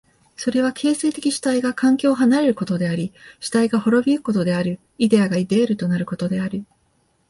[0.35, 6.65] それは形成的主体が環境を離れることであり主体が亡び行くことである、イデヤがイデールとなることである。